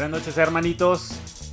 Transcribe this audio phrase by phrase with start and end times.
[0.00, 1.10] Buenas noches hermanitos,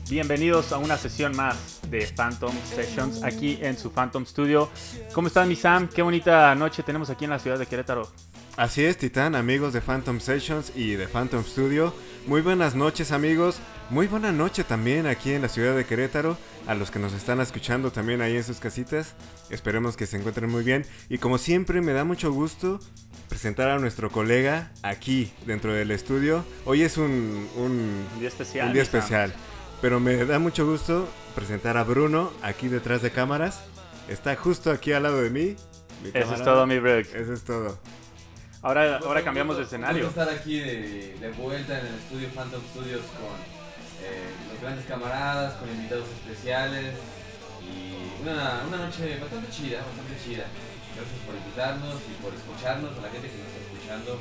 [0.10, 4.70] bienvenidos a una sesión más de Phantom Sessions aquí en su Phantom Studio.
[5.12, 5.90] ¿Cómo están mi Sam?
[5.90, 8.10] Qué bonita noche tenemos aquí en la ciudad de Querétaro.
[8.56, 11.94] Así es, Titán, amigos de Phantom Sessions y de Phantom Studio.
[12.26, 16.38] Muy buenas noches amigos, muy buena noche también aquí en la ciudad de Querétaro,
[16.68, 19.16] a los que nos están escuchando también ahí en sus casitas.
[19.50, 22.80] Esperemos que se encuentren muy bien y como siempre me da mucho gusto
[23.30, 26.44] presentar a nuestro colega aquí dentro del estudio.
[26.66, 28.68] Hoy es un, un, día especial.
[28.68, 29.34] Un día especial.
[29.82, 33.64] Pero me da mucho gusto presentar a Bruno aquí detrás de cámaras.
[34.10, 35.56] Está justo aquí al lado de mí.
[36.14, 37.08] Eso es todo, mi Brook.
[37.14, 37.80] Eso es todo.
[38.62, 40.08] Ahora, ahora cambiamos de escenario.
[40.08, 43.57] estar aquí de, vuelta en el estudio Phantom Studios con
[44.62, 46.96] grandes camaradas, con invitados especiales
[47.62, 50.46] y una, una noche bastante chida, bastante chida.
[50.96, 52.98] Gracias por invitarnos y por escucharnos.
[52.98, 54.20] A la gente que nos está escuchando,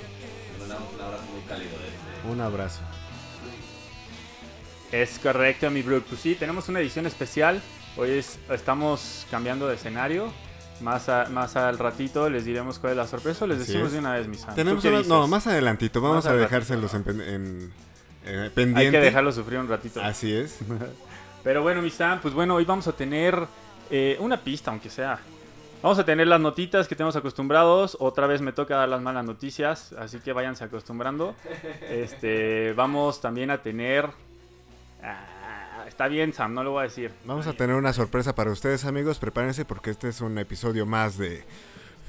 [0.51, 2.31] les mandamos un abrazo muy cálido desde.
[2.31, 2.81] Un abrazo.
[4.93, 6.05] Es correcto, mi Brook.
[6.09, 7.63] Pues sí, tenemos una edición especial.
[7.97, 10.33] Hoy estamos cambiando de escenario.
[10.81, 13.47] Más, más al ratito les diremos cuál es la sorpresa.
[13.47, 16.03] Les decimos de una vez, mis Tenemos no, más adelantito.
[16.03, 17.73] Vamos a dejárselos en, en,
[18.55, 18.81] pendiente.
[18.81, 20.01] Hay que dejarlo sufrir un ratito.
[20.03, 20.59] Así es.
[21.45, 23.47] Pero bueno, mi Sam, pues bueno, hoy vamos a tener
[23.91, 25.21] eh, una pista, aunque sea.
[25.83, 27.97] Vamos a tener las notitas que tenemos acostumbrados.
[28.01, 31.37] Otra vez me toca dar las malas noticias, así que váyanse acostumbrando.
[31.89, 34.11] Este, vamos también a tener.
[35.03, 37.13] Ah, está bien, Sam, no lo voy a decir.
[37.25, 39.21] Vamos a tener una sorpresa para ustedes, amigos.
[39.21, 41.45] Prepárense porque este es un episodio más de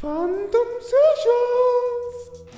[0.02, 2.57] Phantom Sessions.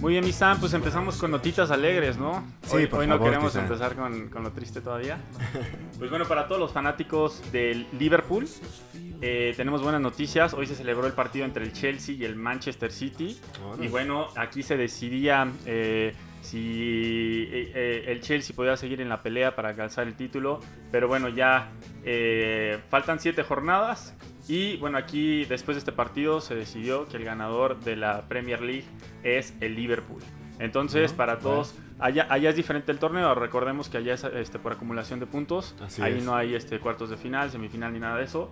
[0.00, 2.44] Muy bien, mi Sam, pues empezamos con notitas alegres, ¿no?
[2.62, 5.18] Sí, hoy, por hoy no queremos empezar con, con, lo triste todavía.
[5.98, 8.46] pues bueno, para todos los fanáticos del Liverpool,
[9.22, 10.52] eh, tenemos buenas noticias.
[10.52, 13.38] Hoy se celebró el partido entre el Chelsea y el Manchester City.
[13.80, 19.56] Y bueno, aquí se decidía eh, si eh, el Chelsea podía seguir en la pelea
[19.56, 20.60] para alcanzar el título.
[20.92, 21.70] Pero bueno, ya
[22.90, 24.14] faltan siete jornadas.
[24.48, 28.60] Y bueno, aquí después de este partido se decidió que el ganador de la Premier
[28.60, 28.84] League
[29.22, 30.22] es el Liverpool.
[30.58, 33.34] Entonces, para todos, allá, allá es diferente el torneo.
[33.34, 35.74] Recordemos que allá es este, por acumulación de puntos.
[36.00, 38.50] Ahí no hay este, cuartos de final, semifinal ni nada de eso.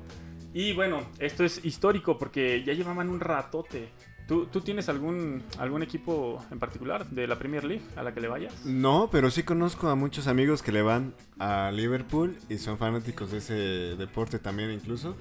[0.52, 3.88] Y bueno, esto es histórico porque ya llevaban un ratote.
[4.26, 8.20] ¿Tú, ¿Tú, tienes algún, algún equipo en particular de la Premier League a la que
[8.20, 8.64] le vayas?
[8.64, 13.32] No, pero sí conozco a muchos amigos que le van a Liverpool y son fanáticos
[13.32, 13.54] de ese
[13.96, 15.14] deporte también incluso.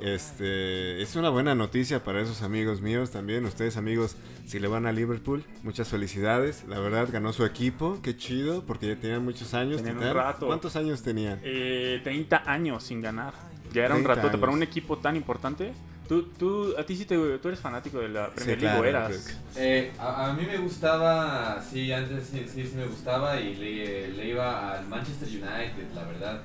[0.00, 3.44] Este, es una buena noticia para esos amigos míos también.
[3.44, 4.16] Ustedes, amigos,
[4.46, 6.64] si le van a Liverpool, muchas felicidades.
[6.68, 7.98] La verdad, ganó su equipo.
[8.02, 9.82] Qué chido, porque ya tenían muchos años.
[9.82, 10.46] Tenían un rato.
[10.46, 11.40] ¿Cuántos años tenían?
[11.42, 13.34] Eh, 30 años sin ganar.
[13.72, 15.72] Ya era un ratote para un equipo tan importante.
[16.08, 19.38] Tú, tú, a ti sí te, tú eres fanático de la Premier League, eras?
[19.54, 24.72] Eh, a, mí me gustaba, sí, antes sí, sí, me gustaba y le, le iba
[24.72, 26.42] al Manchester United, la verdad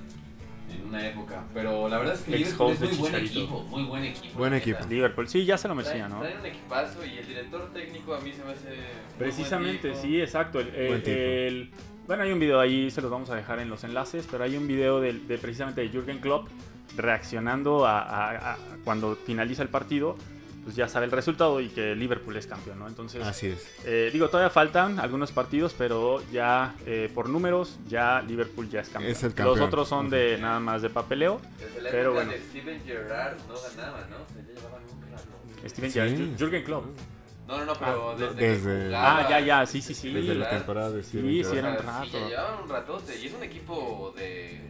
[0.81, 1.43] en una época.
[1.53, 4.37] Pero la verdad es que Liverpool es muy buen equipo, muy buen equipo.
[4.37, 4.79] Buen equipo.
[4.89, 6.19] Liverpool, sí, ya se lo merecía, ¿no?
[6.19, 8.75] Traen un equipazo y el director técnico a mí se me hace.
[9.17, 10.59] Precisamente, sí, exacto.
[10.59, 11.71] El,
[12.07, 14.57] bueno, hay un video ahí, se los vamos a dejar en los enlaces, pero hay
[14.57, 16.47] un video de, precisamente de Jürgen Klopp
[16.95, 20.15] reaccionando a cuando finaliza el partido
[20.65, 22.87] pues ya sabe el resultado y que Liverpool es campeón, ¿no?
[22.87, 23.63] Entonces, así es.
[23.85, 28.89] Eh, digo, todavía faltan algunos partidos, pero ya eh, por números, ya Liverpool ya es
[28.89, 29.11] campeón.
[29.11, 29.59] Es el campeón.
[29.59, 31.39] Los otros son de nada más de papeleo.
[31.59, 32.31] Desde la pero bueno.
[32.31, 34.17] de Steven Gerrard no ganaba, ¿no?
[34.33, 35.69] Se llevaban un rato.
[35.69, 36.85] Steven Gerrard, Jürgen Klopp.
[37.47, 40.11] No, no, no, pero ah, desde, Ah, ya, ya, sí, sí, sí.
[40.11, 42.05] Desde la temporada de Steven Sí, sí, era un rato.
[42.05, 44.61] Sí, llevaban un ratote y es un equipo de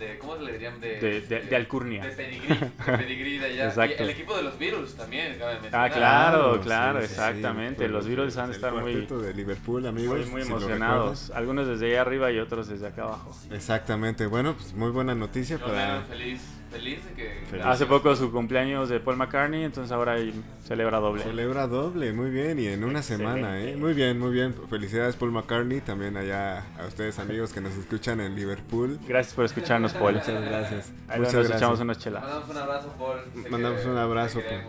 [0.00, 0.80] de ¿cómo se le dirían?
[0.80, 2.02] De, de, de, de Alcurnia.
[2.02, 3.64] De pedigrí, de pedigrí de allá.
[3.66, 3.96] Exacto.
[4.00, 7.88] Y el equipo de los Beatles también, cabe Ah, claro, claro, exactamente.
[7.88, 9.06] los Beatles han de estar muy...
[9.06, 10.18] de Liverpool, amigos.
[10.20, 11.30] Muy, muy emocionados.
[11.34, 13.36] Algunos desde ahí arriba y otros desde acá abajo.
[13.50, 14.26] Exactamente.
[14.26, 16.02] Bueno, pues muy buena noticia Yo para...
[16.02, 16.40] feliz
[16.70, 17.62] feliz de que...
[17.62, 20.16] Hace poco su cumpleaños de Paul McCartney, entonces ahora
[20.64, 21.22] celebra doble.
[21.22, 23.76] Celebra doble, muy bien, y en una semana, ¿eh?
[23.76, 24.54] Muy bien, muy bien.
[24.68, 28.98] Felicidades Paul McCartney, también allá a ustedes amigos que nos escuchan en Liverpool.
[29.06, 30.14] Gracias por escucharnos, Paul.
[30.14, 30.92] Muchas gracias.
[31.08, 32.22] Ahí nos echamos unas chelas.
[32.22, 33.18] Mandamos un abrazo, Paul.
[33.50, 34.60] Mandamos un abrazo, Paul.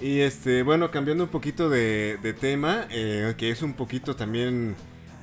[0.00, 4.76] Y este, bueno, cambiando un poquito de, de tema, eh, que es un poquito también,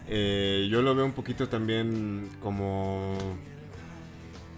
[0.08, 3.16] eh, yo lo veo un poquito también como...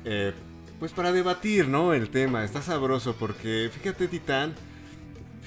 [0.05, 0.33] Eh,
[0.79, 1.93] pues para debatir, ¿no?
[1.93, 4.55] El tema, está sabroso porque fíjate Titán,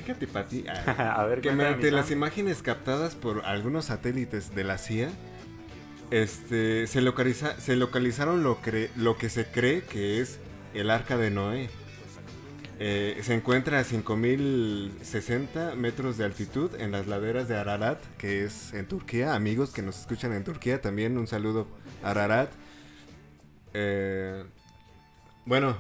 [0.08, 0.64] Fíjate, Pati,
[0.96, 5.10] a ver, que mediante las imágenes captadas por algunos satélites de la CIA,
[6.10, 8.58] este, se, localiza, se localizaron lo,
[8.96, 10.38] lo que se cree que es
[10.72, 11.68] el arca de Noé.
[12.80, 18.72] Eh, se encuentra a 5060 metros de altitud en las laderas de Ararat, que es
[18.72, 19.34] en Turquía.
[19.34, 21.66] Amigos que nos escuchan en Turquía, también un saludo
[22.02, 22.50] a Ararat.
[23.74, 24.42] Eh,
[25.48, 25.78] bueno,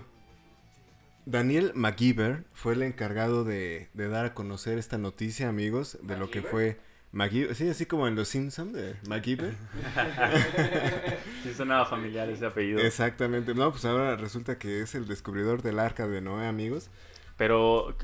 [1.26, 6.40] Daniel McGeever fue el encargado de, dar a conocer esta noticia, amigos, de lo que
[6.40, 6.80] fue
[7.12, 7.54] McGeever.
[7.54, 9.54] Sí, así como en Los Simpsons, de McGeever.
[11.42, 12.80] sí, sonaba familiar ese apellido.
[12.80, 13.54] Exactamente.
[13.54, 16.88] No, pues ahora resulta que es el descubridor del arca de Noé, amigos.
[17.36, 17.94] Pero,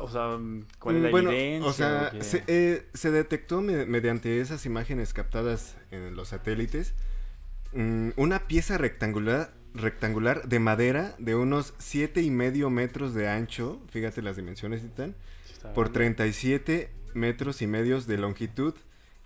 [0.00, 0.38] o sea,
[0.78, 1.68] ¿cuál es la bueno, evidencia?
[1.68, 6.94] O sea, se, eh, se, detectó mediante esas imágenes captadas en los satélites
[7.72, 13.80] mm, una pieza rectangular rectangular de madera de unos siete y medio metros de ancho,
[13.90, 15.14] fíjate las dimensiones, Titán,
[15.74, 18.74] por 37 metros y medios de longitud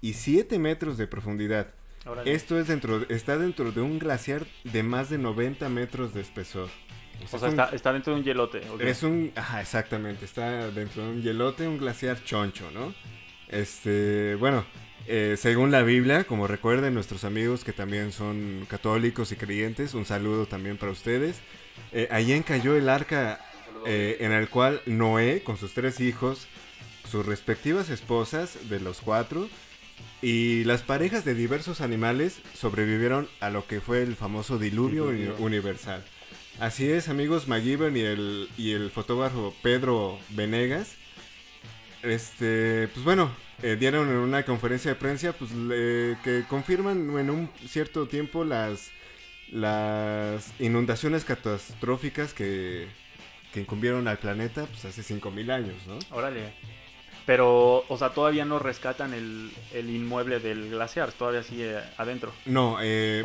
[0.00, 1.68] y 7 metros de profundidad.
[2.24, 6.68] Esto es dentro, está dentro de un glaciar de más de 90 metros de espesor.
[7.32, 8.62] O sea, está, dentro de un hielote.
[8.80, 12.92] Es un, ajá, exactamente, está dentro de un hielote, un glaciar choncho, ¿no?
[13.48, 14.64] Este, bueno,
[15.06, 20.04] eh, según la Biblia, como recuerden nuestros amigos que también son católicos y creyentes, un
[20.04, 21.40] saludo también para ustedes.
[21.92, 23.40] Eh, allí encalló el arca
[23.86, 26.46] eh, en el cual Noé, con sus tres hijos,
[27.10, 29.48] sus respectivas esposas de los cuatro,
[30.20, 35.06] y las parejas de diversos animales sobrevivieron a lo que fue el famoso diluvio
[35.38, 36.04] universal.
[36.60, 40.96] Así es, amigos, McGibbon y el, y el fotógrafo Pedro Venegas.
[42.02, 43.30] Este, pues bueno,
[43.62, 45.50] eh, dieron en una conferencia de prensa pues,
[46.24, 48.90] que confirman en un cierto tiempo las,
[49.50, 52.88] las inundaciones catastróficas que,
[53.52, 55.98] que incumbieron al planeta pues, hace 5.000 años, ¿no?
[56.16, 56.52] Órale.
[57.24, 62.32] Pero, o sea, todavía no rescatan el, el inmueble del glaciar, todavía sigue adentro.
[62.46, 63.22] No, eh,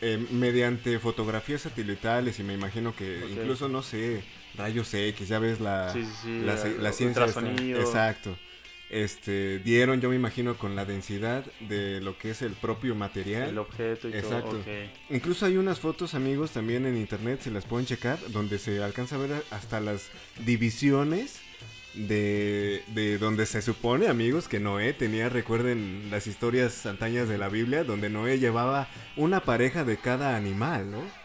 [0.00, 4.22] eh, mediante fotografías satelitales y me imagino que incluso, no sé,
[4.56, 5.94] rayos X, ya ves la,
[6.24, 7.24] la, la, ciencia.
[7.24, 8.36] exacto
[8.90, 13.48] este, dieron, yo me imagino, con la densidad de lo que es el propio material.
[13.48, 14.50] El objeto y Exacto.
[14.50, 14.64] todo.
[15.10, 19.14] Incluso hay unas fotos, amigos, también en internet, se las pueden checar, donde se alcanza
[19.14, 20.10] a ver hasta las
[20.44, 21.40] divisiones
[21.94, 27.48] de, de donde se supone, amigos, que Noé tenía, recuerden las historias antañas de la
[27.48, 31.19] Biblia, donde Noé llevaba una pareja de cada animal, ¿no?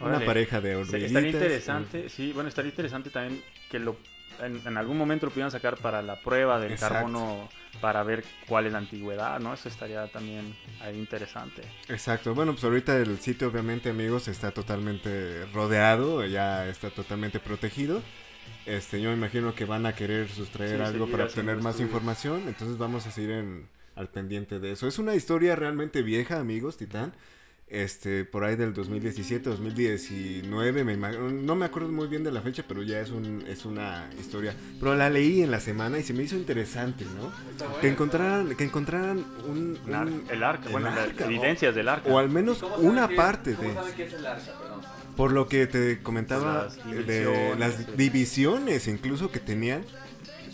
[0.00, 1.02] Una pareja de hormiguitas.
[1.02, 3.96] Estaría interesante, sí, bueno, estaría interesante también que lo
[4.42, 7.48] en, algún momento lo pudieran sacar para la prueba del carbono
[7.80, 9.54] para ver cuál es la antigüedad, ¿no?
[9.54, 11.62] Eso estaría también ahí interesante.
[11.88, 12.34] Exacto.
[12.34, 18.02] Bueno, pues ahorita el sitio obviamente, amigos, está totalmente rodeado, ya está totalmente protegido.
[18.66, 22.78] Este, yo me imagino que van a querer sustraer algo para obtener más información, entonces
[22.78, 24.86] vamos a seguir en, al pendiente de eso.
[24.86, 27.12] Es una historia realmente vieja, amigos, Titán
[27.70, 32.64] este por ahí del 2017 2019 me no me acuerdo muy bien de la fecha
[32.66, 36.12] pero ya es un es una historia pero la leí en la semana y se
[36.12, 37.30] me hizo interesante no
[37.80, 39.78] que encontraran que encontraran un,
[40.30, 42.10] el arca bueno las evidencias del arca.
[42.10, 43.74] O al menos una parte de
[45.16, 46.68] por lo que te comentaba
[47.06, 49.84] de las divisiones incluso que tenían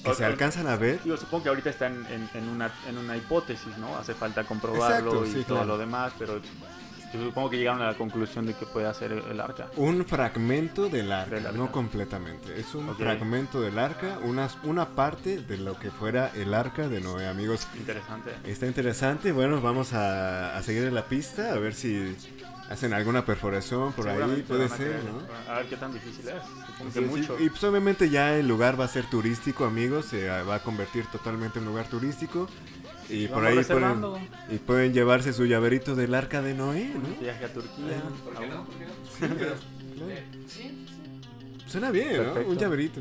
[0.04, 1.00] que se alcanzan a ver.
[1.04, 3.96] Yo supongo que ahorita están en, una, en una hipótesis, ¿no?
[3.96, 6.40] Hace falta comprobarlo y todo lo demás, pero
[7.12, 9.68] supongo que llegaron a la conclusión de que puede hacer el, arca.
[9.76, 12.58] Un fragmento del arca, no completamente.
[12.58, 17.00] Es un fragmento del arca, una, una parte de lo que fuera el arca de
[17.00, 17.66] Noé, amigos.
[17.76, 18.32] Interesante.
[18.44, 19.32] Está interesante.
[19.32, 22.16] Bueno, vamos a, a seguir en la pista, a ver si
[22.70, 25.52] hacen alguna perforación por ahí, puede ser, ¿no?
[25.52, 27.02] A ver qué tan difícil es.
[27.02, 27.36] mucho.
[27.38, 31.06] Y pues obviamente ya el lugar va a ser turístico, amigos, se va a convertir
[31.06, 32.48] totalmente en lugar turístico.
[33.08, 34.04] Y por ahí pueden,
[34.50, 37.20] y pueden llevarse su llaverito del arca de Noé, ¿no?
[37.20, 38.02] Viaje a Turquía.
[38.24, 38.66] ¿Por qué no?
[40.46, 40.86] Sí,
[41.66, 42.40] Suena bien, ¿no?
[42.48, 43.00] Un llaverito.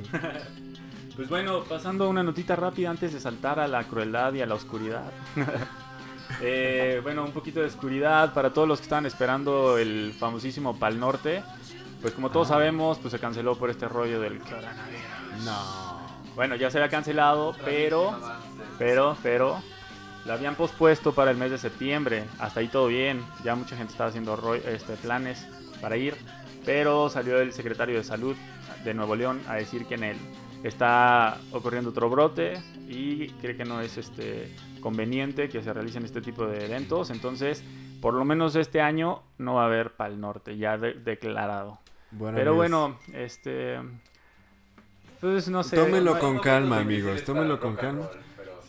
[1.15, 4.55] pues bueno, pasando una notita rápida antes de saltar a la crueldad y a la
[4.55, 5.11] oscuridad.
[6.41, 10.99] eh, bueno, un poquito de oscuridad para todos los que estaban esperando el famosísimo Pal
[10.99, 11.43] Norte.
[12.01, 12.55] Pues como todos ah.
[12.55, 15.45] sabemos, pues se canceló por este rollo del coronavirus.
[15.45, 16.05] No.
[16.35, 18.19] Bueno, ya se había cancelado, pero,
[18.77, 19.61] pero, pero,
[20.25, 22.25] la habían pospuesto para el mes de septiembre.
[22.39, 23.21] Hasta ahí todo bien.
[23.43, 25.47] Ya mucha gente estaba haciendo este, planes
[25.81, 26.15] para ir.
[26.65, 28.35] Pero salió el secretario de Salud
[28.83, 30.17] de Nuevo León a decir que en él
[30.63, 34.51] está ocurriendo otro brote y cree que no es este,
[34.81, 37.11] conveniente que se realicen este tipo de eventos.
[37.11, 37.63] Entonces,
[38.01, 41.79] por lo menos este año no va a haber Pal Norte ya declarado.
[42.33, 43.75] Pero bueno, este
[45.15, 45.75] Entonces, no sé.
[45.75, 47.23] Tómenlo con calma, amigos.
[47.23, 48.09] Tómenlo con calma.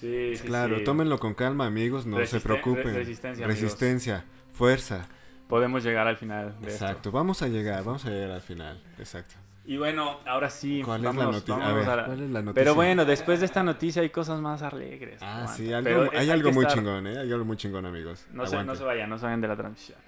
[0.07, 2.07] Sí, sí, claro, tómenlo con calma, amigos.
[2.07, 2.95] No se preocupen.
[2.95, 3.47] resistencia.
[3.47, 5.09] Resistencia, fuerza.
[5.49, 6.55] Podemos llegar al final.
[6.61, 8.83] De Exacto, vamos a llegar, vamos a llegar al final.
[8.99, 9.37] Exacto.
[9.65, 10.83] Y bueno, ahora sí.
[10.85, 11.55] ¿Cuál, es, la noticia?
[11.57, 12.55] ¿cuál es la noticia?
[12.55, 15.19] Pero bueno, después de esta noticia hay cosas más alegres.
[15.21, 17.19] Ah, sí, hay algo muy chingón, ¿eh?
[17.19, 18.27] Hay algo muy chingón, amigos.
[18.33, 19.99] No se, no se vayan, no se vayan de la transmisión.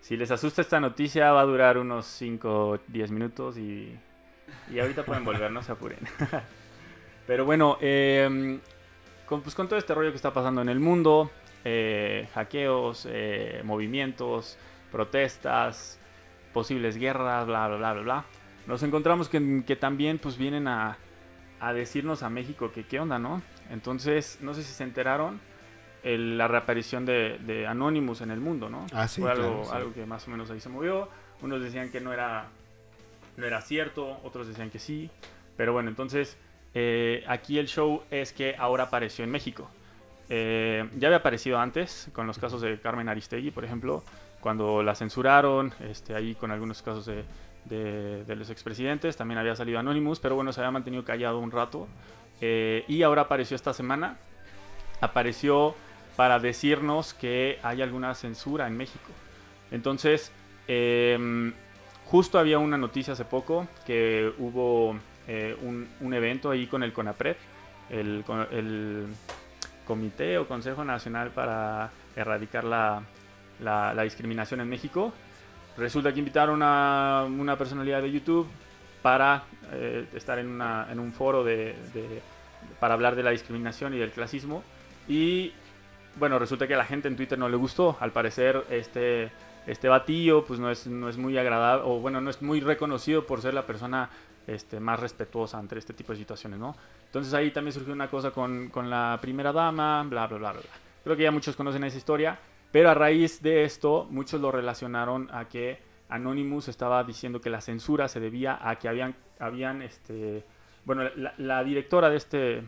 [0.00, 3.96] Si les asusta esta noticia, va a durar unos 5, 10 minutos y,
[4.70, 6.00] y ahorita pueden volver, no se apuren.
[7.26, 8.58] Pero bueno, eh,
[9.26, 11.30] con, pues con todo este rollo que está pasando en el mundo,
[11.64, 14.58] eh, hackeos, eh, movimientos,
[14.92, 15.98] protestas,
[16.52, 18.24] posibles guerras, bla, bla, bla, bla, bla.
[18.66, 20.96] Nos encontramos que, que también pues vienen a,
[21.60, 23.42] a, decirnos a México que qué onda, ¿no?
[23.70, 25.40] Entonces, no sé si se enteraron
[26.02, 28.86] la reaparición de, de, Anonymous en el mundo, ¿no?
[28.92, 31.08] Ah, sí, Fue algo, algo que más o menos ahí se movió.
[31.40, 32.48] Unos decían que no era,
[33.38, 35.10] no era cierto, otros decían que sí.
[35.56, 36.36] Pero bueno, entonces
[36.74, 39.70] eh, aquí el show es que ahora apareció en México.
[40.28, 44.02] Eh, ya había aparecido antes con los casos de Carmen Aristegui, por ejemplo,
[44.40, 47.24] cuando la censuraron, este, ahí con algunos casos de,
[47.64, 51.88] de, los expresidentes, también había salido Anonymous, pero bueno, se había mantenido callado un rato.
[52.40, 54.18] Eh, y ahora apareció esta semana,
[55.00, 55.74] apareció
[56.16, 59.10] para decirnos que hay alguna censura en México.
[59.70, 60.30] Entonces,
[60.68, 61.52] em,
[62.06, 67.36] justo había una noticia hace poco que hubo eh, un, evento ahí con el CONAPRED,
[67.90, 68.24] el,
[69.86, 73.02] Comité o Consejo Nacional para Erradicar la,
[74.02, 75.12] Discriminación en México.
[75.76, 78.46] Resulta que invitaron a una personalidad de YouTube
[79.02, 80.60] para eh, estar en,
[80.98, 81.74] un foro de,
[82.80, 84.62] para hablar de la discriminación y del clasismo.
[85.08, 85.52] Y
[86.16, 87.96] bueno, resulta que a la gente en Twitter no le gustó.
[88.00, 89.30] Al parecer, este,
[89.66, 93.26] este batillo pues no es, no es muy agradable, o bueno, no es muy reconocido
[93.26, 94.10] por ser la persona
[94.46, 96.74] este, más respetuosa ante este tipo de situaciones, ¿no?
[97.06, 100.62] Entonces ahí también surgió una cosa con, con la primera dama, bla, bla, bla, bla.
[101.02, 102.38] Creo que ya muchos conocen esa historia,
[102.72, 107.60] pero a raíz de esto, muchos lo relacionaron a que Anonymous estaba diciendo que la
[107.60, 110.44] censura se debía a que habían, habían este,
[110.84, 111.04] bueno,
[111.38, 112.62] la, directora de este,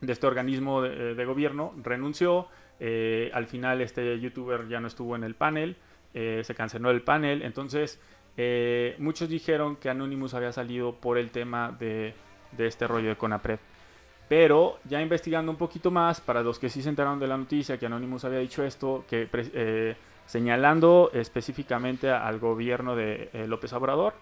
[0.00, 2.48] de este organismo de, gobierno renunció,
[2.80, 5.76] eh, al final este youtuber ya no estuvo en el panel,
[6.14, 8.00] eh, se canceló el panel, entonces
[8.36, 12.14] eh, muchos dijeron que Anonymous había salido por el tema de,
[12.58, 13.58] este rollo de Conapred.
[14.28, 17.78] Pero ya investigando un poquito más, para los que sí se enteraron de la noticia
[17.78, 24.14] que Anonymous había dicho esto, que eh, señalando específicamente al gobierno de eh, López Obrador,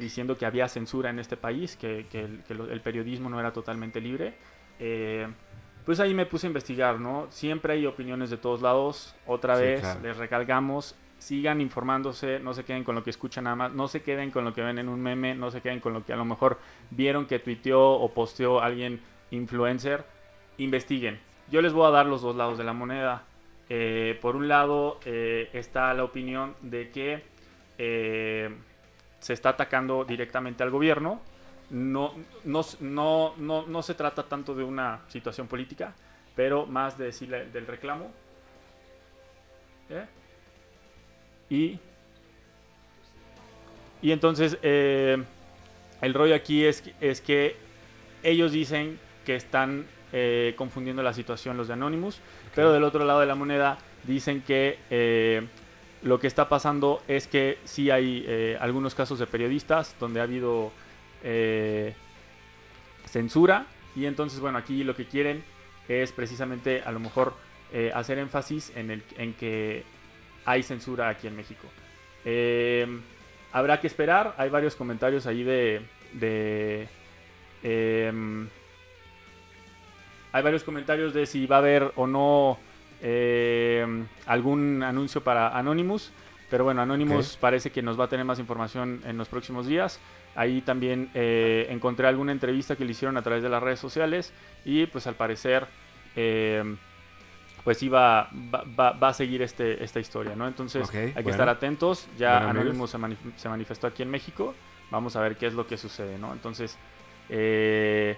[0.00, 2.06] diciendo que había censura en este país, que,
[2.48, 4.34] el, periodismo no era totalmente libre.
[5.84, 7.26] pues ahí me puse a investigar, ¿no?
[7.30, 9.14] Siempre hay opiniones de todos lados.
[9.26, 13.72] Otra vez les recalcamos, sigan informándose, no se queden con lo que escuchan nada más,
[13.72, 16.04] no se queden con lo que ven en un meme, no se queden con lo
[16.04, 16.58] que a lo mejor
[16.90, 20.04] vieron que tuiteó o posteó alguien influencer,
[20.58, 21.18] investiguen.
[21.50, 23.24] Yo les voy a dar los dos lados de la moneda.
[23.68, 27.24] Eh, por un lado eh, está la opinión de que
[27.78, 28.54] eh,
[29.18, 31.20] se está atacando directamente al gobierno.
[31.70, 35.94] No, no, no, no, no se trata tanto de una situación política,
[36.36, 38.12] pero más de decirle del reclamo.
[39.90, 40.04] ¿Eh?
[41.48, 41.78] Y,
[44.02, 45.22] y entonces eh,
[46.00, 47.56] el rollo aquí es, es que
[48.22, 52.20] ellos dicen que están eh, confundiendo la situación los de Anonymous,
[52.54, 55.46] pero del otro lado de la moneda dicen que eh,
[56.02, 60.70] lo que está pasando es que sí hay algunos casos de periodistas donde ha habido
[63.06, 65.42] censura y entonces bueno aquí lo que quieren
[65.88, 67.34] es precisamente a lo mejor
[67.94, 69.84] hacer énfasis en, el, en que
[70.46, 71.66] hay censura aquí en México.
[72.24, 73.02] Em,
[73.52, 76.88] habrá que esperar, hay varios comentarios ahí de...
[77.62, 78.48] Em,
[80.32, 82.58] hay varios comentarios de si va a haber o no
[83.02, 86.12] em, algún anuncio para Anonymous.
[86.48, 89.98] Pero bueno, Anonymous parece que nos va a tener más información en los próximos días.
[90.36, 94.32] Ahí también eh, encontré alguna entrevista que le hicieron a través de las redes sociales
[94.64, 95.66] y pues al parecer
[97.66, 100.46] pues iba va, va, a seguir este, esta historia, ¿no?
[100.46, 102.06] Entonces hay que estar atentos.
[102.16, 104.54] Ya Anonymous se, manifestó aquí en México.
[104.92, 106.32] Vamos a ver qué es lo que sucede, ¿no?
[106.32, 106.78] Entonces,
[107.28, 108.16] eh,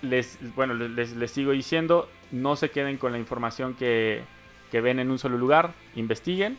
[0.00, 4.24] les, bueno, les, les, sigo diciendo, no se queden con la información que,
[4.72, 6.58] que ven en un solo lugar, investiguen.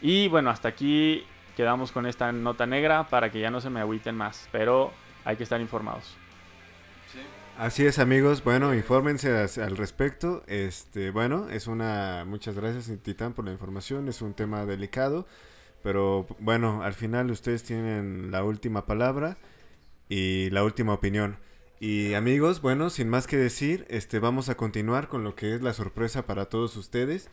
[0.00, 1.24] Y bueno, hasta aquí
[1.56, 4.92] quedamos con esta nota negra para que ya no se me agüiten más, pero
[5.24, 6.16] hay que estar informados.
[7.58, 8.44] Así es, amigos.
[8.44, 10.44] Bueno, infórmense al respecto.
[10.46, 12.24] Este, bueno, es una.
[12.24, 14.08] Muchas gracias, Titán, por la información.
[14.08, 15.26] Es un tema delicado.
[15.82, 19.38] Pero bueno, al final ustedes tienen la última palabra.
[20.08, 21.38] y la última opinión.
[21.80, 25.62] Y amigos, bueno, sin más que decir, este, vamos a continuar con lo que es
[25.62, 27.30] la sorpresa para todos ustedes.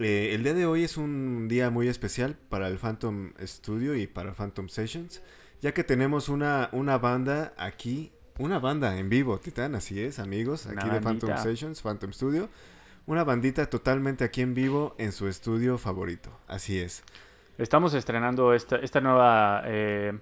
[0.00, 4.06] Eh, el día de hoy es un día muy especial para el Phantom Studio y
[4.06, 5.22] para Phantom Sessions,
[5.62, 10.66] ya que tenemos una, una banda aquí, una banda en vivo, Titán, así es, amigos,
[10.66, 12.48] aquí de Phantom Sessions, Phantom Studio.
[13.06, 17.04] Una bandita totalmente aquí en vivo en su estudio favorito, así es.
[17.58, 19.62] Estamos estrenando esta, esta nueva...
[19.66, 20.18] Eh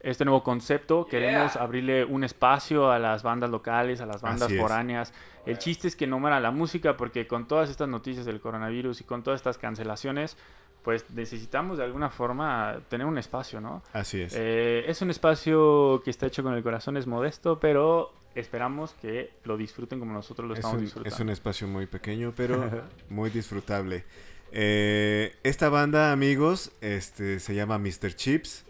[0.00, 1.06] este nuevo concepto.
[1.06, 5.12] Queremos abrirle un espacio a las bandas locales, a las bandas foráneas.
[5.44, 9.00] El chiste es que no muera la música porque con todas estas noticias del coronavirus
[9.00, 10.36] y con todas estas cancelaciones,
[10.86, 13.82] pues necesitamos de alguna forma tener un espacio, ¿no?
[13.92, 14.32] Así es.
[14.36, 19.32] Eh, es un espacio que está hecho con el corazón, es modesto, pero esperamos que
[19.42, 21.12] lo disfruten como nosotros lo estamos disfrutando.
[21.12, 22.70] Es un espacio muy pequeño, pero
[23.10, 24.04] muy disfrutable.
[24.52, 28.14] Eh, esta banda, amigos, este, se llama Mr.
[28.14, 28.64] Chips.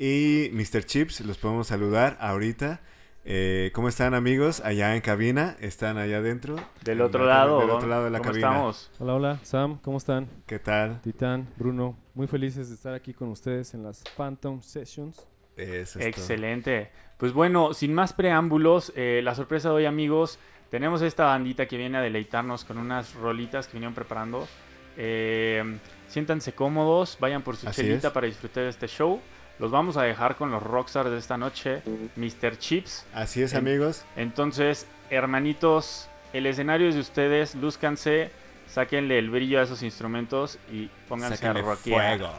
[0.00, 0.82] Y Mr.
[0.84, 2.80] Chips, los podemos saludar ahorita.
[3.24, 4.60] Eh, ¿Cómo están amigos?
[4.64, 6.56] Allá en cabina, ¿están allá adentro?
[6.84, 7.60] Del otro lado.
[7.60, 8.48] Del otro lado de la ¿Cómo cabina.
[8.48, 8.90] estamos?
[8.98, 10.28] Hola, hola, Sam, ¿cómo están?
[10.44, 11.00] ¿Qué tal?
[11.02, 15.24] Titán, Bruno, muy felices de estar aquí con ustedes en las Phantom Sessions.
[15.56, 16.90] Eso es Excelente.
[17.16, 21.76] Pues bueno, sin más preámbulos, eh, la sorpresa de hoy amigos, tenemos esta bandita que
[21.76, 24.48] viene a deleitarnos con unas rolitas que vinieron preparando.
[24.96, 29.20] Eh, siéntanse cómodos, vayan por su chelita para disfrutar de este show.
[29.58, 31.82] Los vamos a dejar con los rockstars de esta noche,
[32.16, 32.58] Mr.
[32.58, 33.06] Chips.
[33.14, 34.04] Así es, amigos.
[34.16, 38.30] Entonces, hermanitos, el escenario es de ustedes, lúzcanse,
[38.66, 42.18] sáquenle el brillo a esos instrumentos y pónganse a rockear.
[42.18, 42.30] fuego.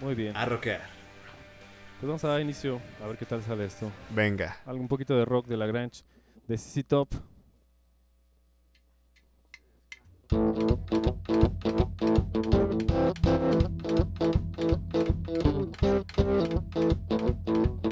[0.00, 0.36] Muy bien.
[0.36, 0.82] A rockear.
[2.00, 3.90] Pues vamos a dar inicio, a ver qué tal sale esto.
[4.10, 4.58] Venga.
[4.66, 6.02] Algo un poquito de rock de la Grange,
[6.46, 7.08] de CC Top.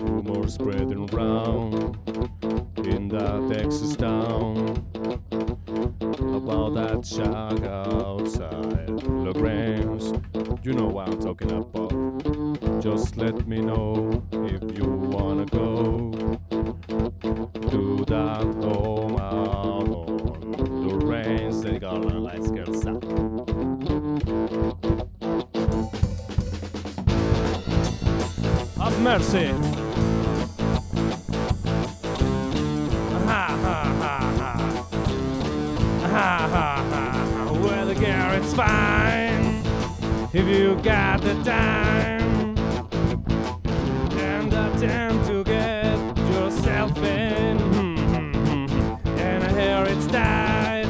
[0.00, 1.98] Rumors spreading around
[2.86, 4.86] in that Texas town
[6.34, 10.04] about that shack outside LaGrange.
[10.64, 11.92] You know what I'm talking about.
[12.82, 16.11] Just let me know if you wanna go
[36.10, 36.38] Ha.
[37.62, 39.62] Well, the Garrett's fine
[40.32, 42.56] if you got the time
[44.16, 47.60] and the time to get yourself in.
[49.18, 50.88] And I hear it's died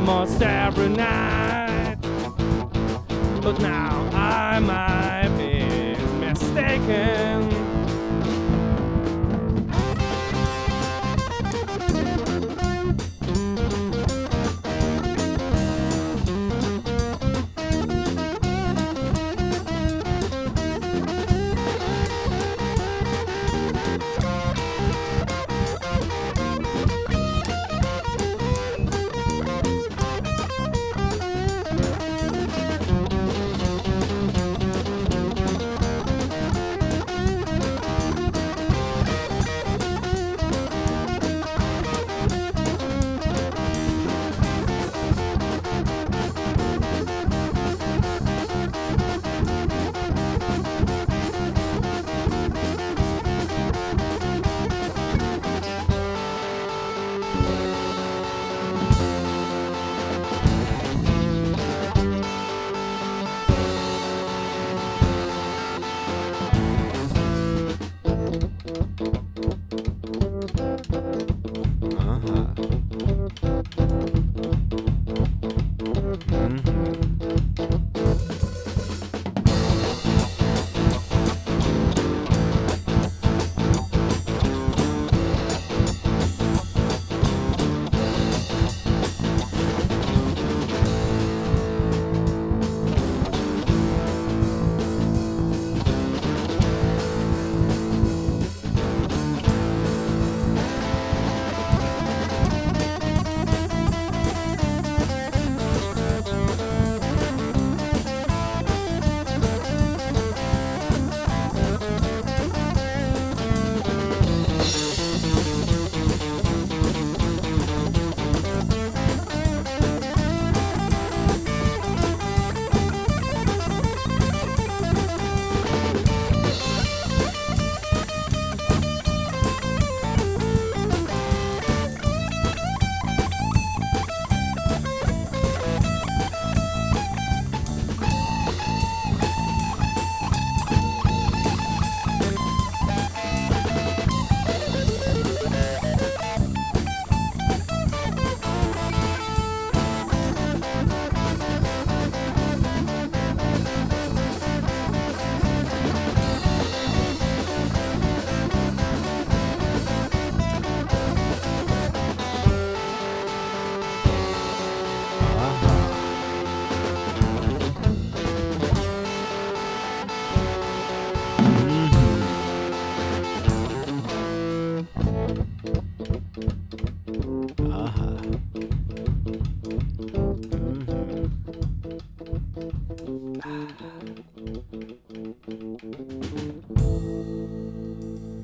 [0.00, 1.23] most every night.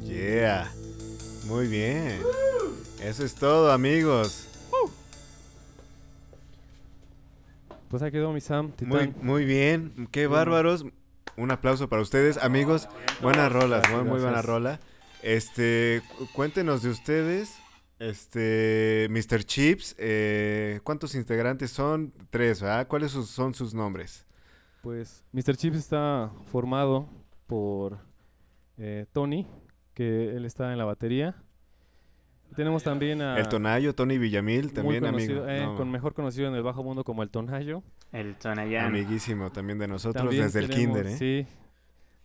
[0.03, 0.70] Yeah.
[1.46, 2.20] Muy bien.
[3.03, 4.46] Eso es todo, amigos.
[7.88, 8.72] Pues ahí quedó mi Sam.
[8.83, 10.09] Muy, muy bien.
[10.12, 10.85] Qué bárbaros.
[11.37, 12.88] Un aplauso para ustedes, amigos.
[13.20, 14.79] Buenas rolas, muy, muy buena rola.
[15.22, 16.03] Este,
[16.35, 17.57] cuéntenos de ustedes.
[18.01, 19.45] Este, Mr.
[19.45, 22.13] Chips, eh, ¿cuántos integrantes son?
[22.31, 22.89] Tres, ¿verdad?
[22.89, 24.27] ¿Cuáles son sus nombres?
[24.83, 25.55] Pues Mr.
[25.57, 27.09] Chips está formado
[27.47, 27.99] por
[28.79, 29.47] eh, Tony,
[29.93, 31.37] que él está en la batería.
[32.57, 33.39] Tenemos también a...
[33.39, 35.47] El Tonayo, Tony Villamil, también amigo.
[35.47, 37.83] eh, No, con mejor conocido en el bajo mundo como el Tonayo.
[38.13, 38.87] El Tonayán.
[38.87, 41.17] amiguísimo también de nosotros También desde el kinder, ¿eh?
[41.17, 41.47] Sí.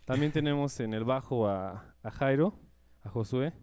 [0.06, 2.58] También tenemos en el bajo a, a Jairo,
[3.04, 3.54] a Josué.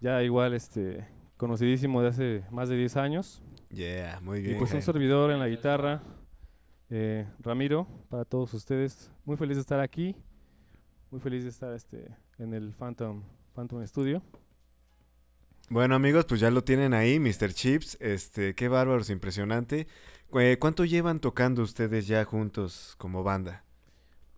[0.00, 1.06] Ya igual, este,
[1.36, 3.42] conocidísimo de hace más de 10 años.
[3.70, 4.58] Yeah, muy Y bien.
[4.58, 6.02] pues un servidor en la guitarra,
[6.90, 9.10] eh, Ramiro, para todos ustedes.
[9.24, 10.14] Muy feliz de estar aquí.
[11.10, 13.22] Muy feliz de estar este, en el Phantom,
[13.54, 14.22] Phantom Studio.
[15.68, 17.52] Bueno, amigos, pues ya lo tienen ahí, Mr.
[17.52, 17.96] Chips.
[18.00, 19.88] Este, qué bárbaros, impresionante.
[20.34, 23.64] Eh, ¿Cuánto llevan tocando ustedes ya juntos como banda?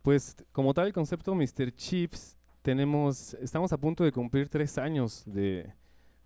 [0.03, 1.75] Pues como tal el concepto Mr.
[1.75, 2.38] Chips,
[2.73, 5.73] tenemos, estamos a punto de cumplir tres años de,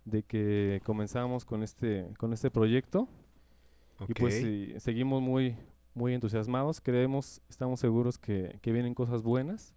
[0.03, 3.07] de que comenzamos con este, con este proyecto.
[4.09, 5.55] Y pues sí, seguimos muy,
[5.93, 9.73] muy entusiasmados, creemos, estamos seguros que, que vienen cosas buenas.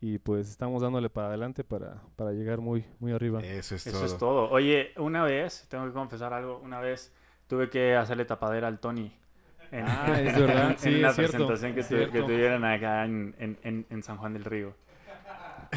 [0.00, 3.40] Y pues estamos dándole para adelante para, para llegar muy, muy arriba.
[3.40, 4.06] Eso es Eso todo.
[4.06, 4.50] es todo.
[4.50, 7.14] Oye, una vez, tengo que confesar algo, una vez
[7.46, 9.12] tuve que hacerle tapadera al Tony.
[9.70, 13.04] En, Ah, es verdad, en sí, una es cierto, presentación que, tu- que tuvieron acá
[13.04, 14.74] en, en- en- en San Juan del Río.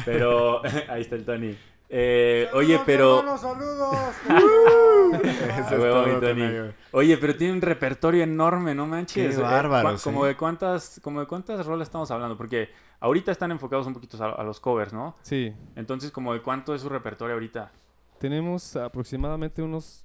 [0.04, 1.56] Pero ahí está el Tony.
[1.88, 3.22] Eh, oye, pero...
[3.24, 3.46] Eso
[4.26, 6.72] A es todo, Tony.
[6.92, 9.34] Oye, pero tiene un repertorio enorme, no manches.
[9.34, 10.28] Qué Eh, bárbaros, cua- como ¿eh?
[10.30, 14.30] de cuántas, como de cuántas rolas estamos hablando, porque ahorita están enfocados un poquito a,
[14.32, 15.16] a los covers, ¿no?
[15.22, 17.70] Sí, Entonces, como de cuánto es su repertorio ahorita.
[18.18, 20.04] tenemos aproximadamente unos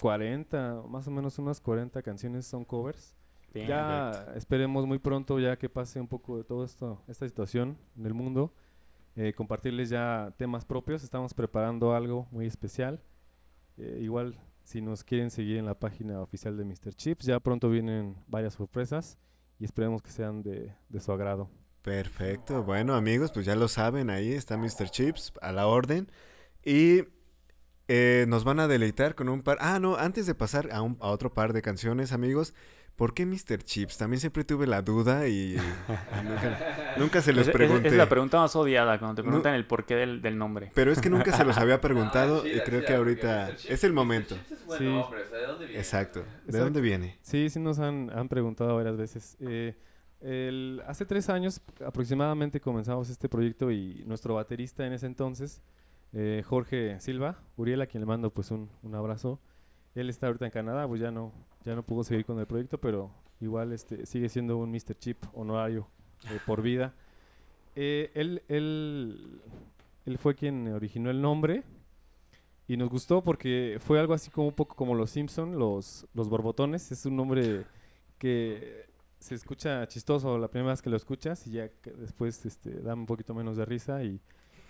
[0.00, 3.14] 40, más o menos unas 40 canciones son covers.
[3.52, 7.76] Bien, ya esperemos muy pronto, ya que pase un poco de todo esto, esta situación
[7.98, 8.52] en el mundo,
[9.16, 11.02] eh, compartirles ya temas propios.
[11.02, 13.02] Estamos preparando algo muy especial.
[13.76, 16.94] Eh, igual, si nos quieren seguir en la página oficial de Mr.
[16.94, 19.18] Chips, ya pronto vienen varias sorpresas
[19.58, 21.48] y esperemos que sean de, de su agrado.
[21.82, 22.62] Perfecto.
[22.62, 24.90] Bueno, amigos, pues ya lo saben, ahí está Mr.
[24.90, 26.10] Chips a la orden.
[26.64, 27.04] Y
[27.88, 29.58] eh, nos van a deleitar con un par.
[29.60, 32.54] Ah, no, antes de pasar a, a otro par de canciones, amigos.
[32.96, 33.62] ¿Por qué Mr.
[33.62, 33.96] Chips?
[33.96, 35.56] También siempre tuve la duda y
[36.22, 37.88] nunca, nunca se los Es, pregunté.
[37.88, 39.28] es la pregunta más odiada cuando te No.
[39.28, 40.70] preguntan el porqué del, del nombre.
[40.74, 43.84] Pero es que nunca se los había preguntado Ah, y creo chida, que ahorita es
[43.84, 43.94] el Mr.
[43.94, 44.34] momento.
[44.36, 44.84] Chips es buen Sí.
[44.84, 45.78] nombre, o sea, ¿de dónde viene?
[45.80, 46.20] Exacto.
[46.20, 46.58] ¿De Exacto.
[46.64, 47.18] dónde viene?
[47.22, 49.36] Sí, sí nos han, han preguntado varias veces.
[49.40, 49.76] Eh,
[50.20, 55.62] el- hace tres años aproximadamente comenzamos este proyecto y nuestro baterista en ese entonces,
[56.12, 59.40] eh, Jorge Silva, Uriel, a quien le mando pues un, un abrazo.
[59.94, 61.32] Él está ahorita en Canadá, pues ya no,
[61.64, 64.98] ya no pudo seguir con el proyecto, pero igual este, sigue siendo un Mr.
[64.98, 65.88] Chip honorario
[66.30, 66.94] eh, por vida.
[67.76, 69.40] Eh, él, él,
[70.06, 71.62] él fue quien originó el nombre
[72.66, 76.28] y nos gustó porque fue algo así como un poco como los Simpson, los, los
[76.28, 76.92] borbotones.
[76.92, 77.66] Es un nombre
[78.18, 78.86] que
[79.18, 82.94] se escucha chistoso la primera vez que lo escuchas y ya que después este, da
[82.94, 84.02] un poquito menos de risa.
[84.04, 84.20] Y,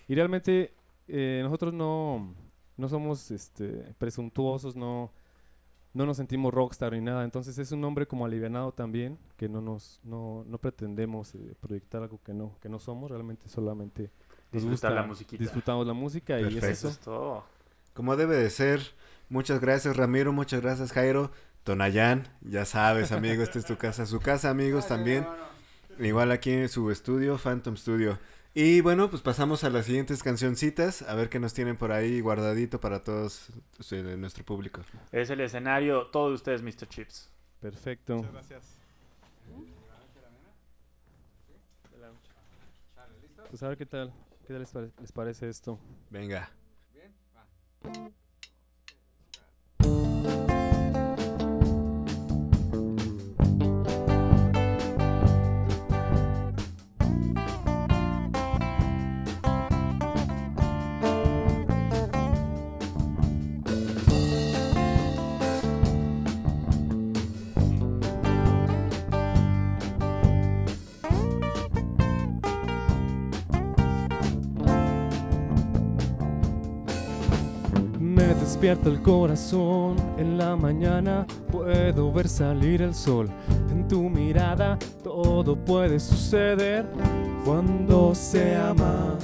[0.07, 0.73] y realmente
[1.07, 2.33] eh, nosotros no,
[2.77, 5.11] no somos este, presuntuosos, no,
[5.93, 7.23] no nos sentimos rockstar ni nada.
[7.23, 12.01] Entonces es un nombre como alivianado también, que no nos no, no pretendemos eh, proyectar
[12.03, 14.11] algo que no, que no somos, realmente solamente
[14.51, 15.41] nos Disfrutar gusta, la musiquita.
[15.43, 16.89] disfrutamos la música y es eso.
[16.89, 17.43] es todo.
[17.93, 18.81] Como debe de ser.
[19.29, 20.33] Muchas gracias, Ramiro.
[20.33, 21.31] Muchas gracias, Jairo.
[21.63, 24.05] Tonayán, ya sabes, amigo, esta es tu casa.
[24.05, 25.25] Su casa, amigos, también.
[25.99, 28.17] Igual aquí en su estudio, Phantom Studio.
[28.53, 31.03] Y bueno, pues pasamos a las siguientes cancioncitas.
[31.03, 33.47] A ver qué nos tienen por ahí guardadito para todos
[33.91, 34.81] eh, nuestro público.
[35.11, 36.87] Es el escenario, todo de ustedes, Mr.
[36.87, 37.29] Chips.
[37.61, 38.25] Perfecto.
[43.49, 44.13] Pues a ver qué tal,
[44.47, 45.79] qué tal les, pare- les parece esto.
[46.09, 46.49] Venga.
[47.83, 48.11] Me
[78.61, 83.27] despierta el corazón en la mañana, puedo ver salir el sol.
[83.71, 86.85] En tu mirada todo puede suceder
[87.43, 89.17] cuando se ama.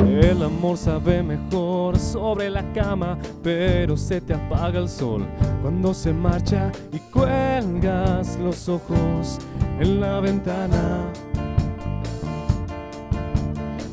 [0.00, 5.24] El amor sabe mejor sobre la cama, pero se te apaga el sol
[5.62, 9.38] cuando se marcha y cuelgas los ojos
[9.78, 11.27] en la ventana.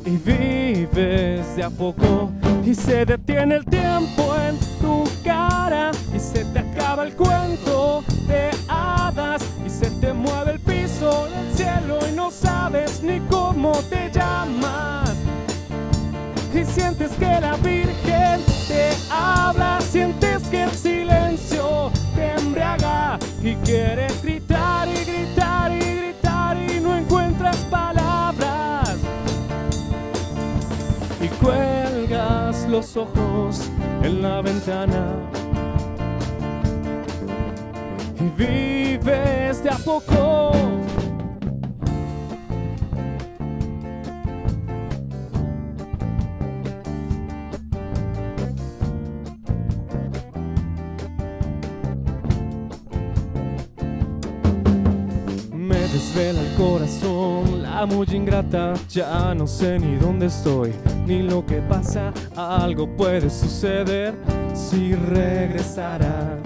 [0.05, 2.31] Y vives de a poco.
[2.63, 8.51] Y se detiene el tiempo en tu cara y se te acaba el cuento de
[8.67, 14.11] hadas y se te mueve el piso del cielo y no sabes ni cómo te
[14.11, 15.11] llamas.
[16.53, 24.21] Y sientes que la Virgen te habla, sientes que el silencio te embriaga y quieres
[24.23, 24.54] gritar
[32.75, 33.69] los ojos
[34.03, 35.13] en la ventana
[38.19, 40.51] y vives de a poco.
[55.95, 60.73] Desvela el corazón, la muy ingrata, ya no sé ni dónde estoy,
[61.07, 64.13] ni lo que pasa, algo puede suceder
[64.53, 66.37] si regresara.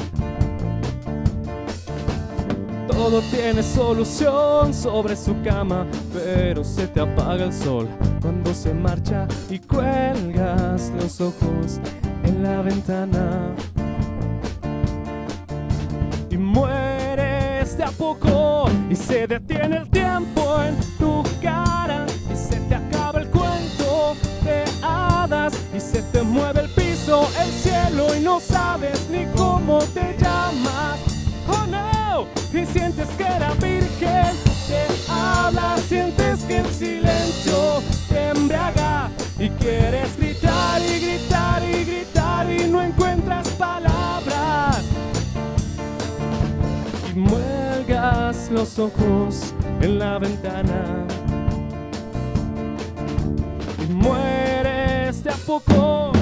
[2.87, 7.87] Todo tiene solución sobre su cama, pero se te apaga el sol
[8.21, 11.79] cuando se marcha y cuelgas los ojos
[12.23, 13.55] en la ventana.
[17.89, 23.27] A poco y se detiene el tiempo en tu cara y se te acaba el
[23.29, 27.68] cuento de hadas y se te mueve el piso, el cielo
[48.59, 51.07] los ojos en la ventana
[53.81, 56.18] y mueres de a poco.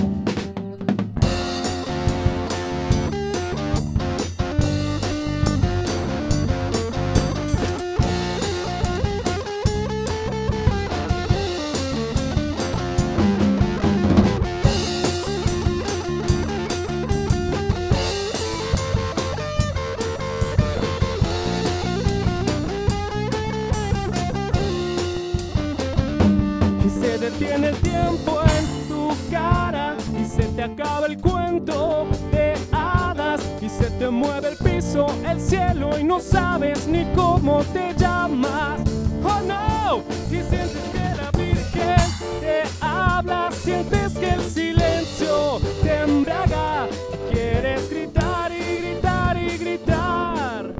[35.31, 38.79] El cielo y no sabes ni cómo te llamas.
[39.23, 41.95] Oh no, y sientes que la Virgen
[42.39, 50.75] te habla, sientes que el silencio te embriaga y quieres gritar y gritar y gritar.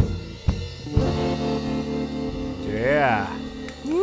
[2.65, 3.27] Yeah.
[3.83, 3.99] Y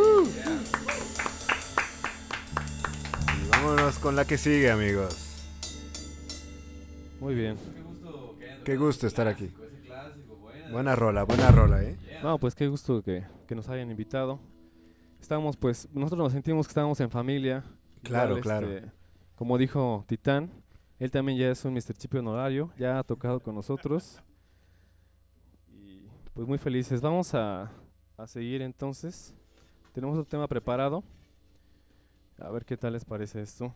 [3.49, 5.15] vámonos con la que sigue, amigos.
[7.19, 7.57] Muy bien.
[8.63, 9.51] Qué gusto estar aquí.
[10.75, 10.95] Buena.
[10.95, 11.97] Rola, buena rola, ¿eh?
[12.21, 14.39] No, pues qué gusto que, que nos hayan invitado.
[15.21, 17.63] Estamos, pues, nosotros nos sentimos que estábamos en familia.
[18.03, 18.69] Claro, claro.
[18.69, 18.91] este,
[19.35, 20.51] como dijo Titán,
[20.99, 21.93] él también ya es un Mr.
[21.97, 24.21] Chip honorario, ya ha tocado con nosotros.
[25.71, 27.01] Y pues muy felices.
[27.01, 27.71] Vamos a,
[28.17, 29.33] a seguir entonces.
[29.93, 31.03] Tenemos otro tema preparado.
[32.37, 33.73] A ver qué tal les parece esto.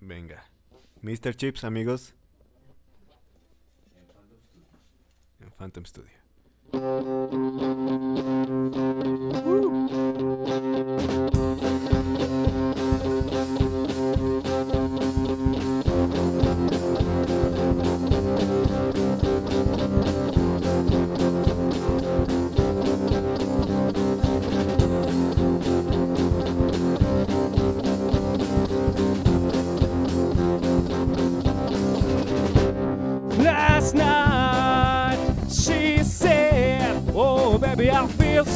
[0.00, 0.44] Venga.
[1.00, 1.34] Mr.
[1.34, 2.14] Chips, amigos.
[5.40, 6.23] En Phantom Studio.
[9.44, 9.63] Woo!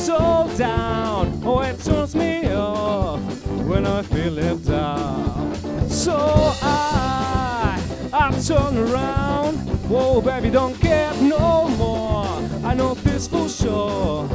[0.09, 1.38] So down.
[1.44, 3.21] Oh, it turns me off
[3.68, 5.55] when I feel left out.
[5.90, 7.79] So I,
[8.11, 9.57] I turn around.
[9.90, 12.25] Whoa, baby, don't care no more.
[12.64, 14.27] I know this for sure.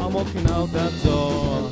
[0.00, 1.70] I'm walking out that door.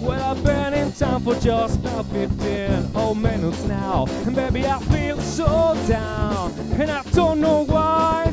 [0.00, 4.06] Well, I've been in town for just about 15 whole minutes now.
[4.26, 6.50] And baby, I feel so down.
[6.80, 8.32] And I don't know why.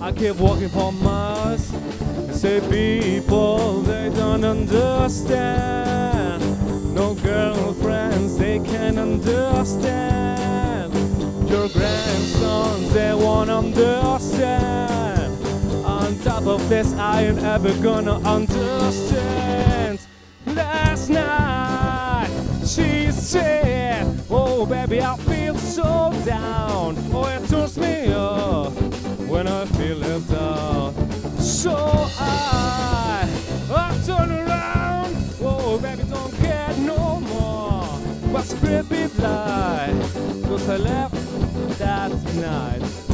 [0.00, 1.72] I keep walking for miles.
[2.38, 3.67] Say people,
[5.08, 6.94] understand.
[6.94, 10.92] No girlfriends, they can understand.
[11.48, 15.32] Your grandsons, they won't understand.
[15.86, 19.98] On top of this, I ain't ever gonna understand.
[20.44, 22.28] Last night,
[22.66, 26.98] she said, Oh, baby, I feel so down.
[27.14, 28.74] Oh, it turns me up
[29.26, 30.92] when I feel left out.
[31.40, 31.74] So
[32.20, 32.87] I
[38.68, 39.98] creepy blind.
[40.68, 41.14] Left,
[41.78, 43.07] that's nice.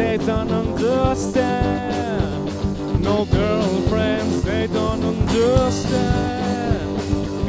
[0.00, 1.82] They don't understand.
[3.02, 6.30] No girlfriends, they don't understand.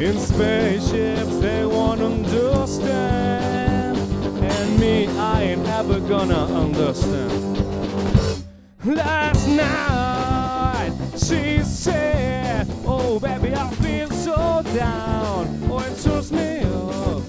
[0.02, 3.96] In spaceships, they won't understand.
[4.42, 7.32] And me, I ain't ever gonna understand.
[8.84, 15.46] Last night, she said, Oh, baby, I feel so down.
[15.70, 17.22] Oh, it turns me up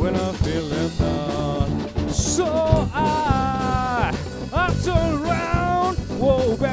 [0.00, 1.68] when I feel left out.
[2.10, 2.46] So
[2.92, 3.35] I,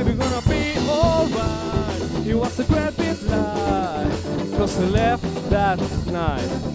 [0.04, 2.28] baby, gonna be alright.
[2.28, 4.10] It was a great big lie,
[4.58, 6.74] cause I left that night.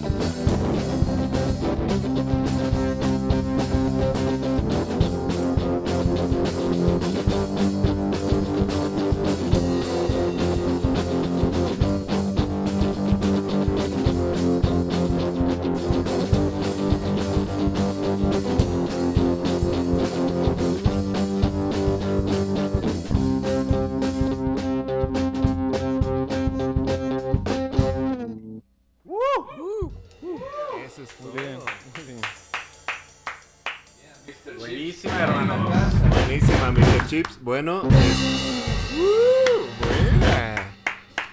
[37.09, 37.39] Chips.
[37.41, 39.65] Bueno, es- ¡Uh!
[39.83, 40.71] buena.